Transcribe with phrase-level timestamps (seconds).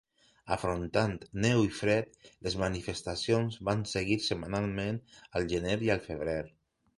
[0.53, 2.09] Afrontant neu i fred,
[2.47, 6.41] les manifestacions van seguir setmanalment al gener i al febrer.